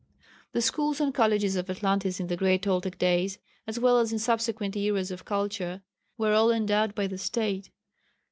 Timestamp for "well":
3.79-3.99